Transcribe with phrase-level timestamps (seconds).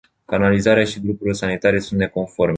[0.25, 2.49] Canalizarea și grupurile sanitare sunt neconforme.